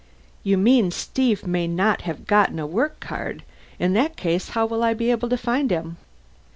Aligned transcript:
"You 0.41 0.57
mean 0.57 0.89
Steve 0.89 1.45
may 1.45 1.67
not 1.67 2.01
have 2.09 2.25
gotten 2.25 2.57
a 2.57 2.65
work 2.65 2.99
card? 2.99 3.43
In 3.77 3.93
that 3.93 4.17
case 4.17 4.49
how 4.57 4.65
will 4.65 4.81
I 4.83 4.95
be 4.95 5.11
able 5.11 5.29
to 5.29 5.37
find 5.37 5.69
him?" 5.69 5.97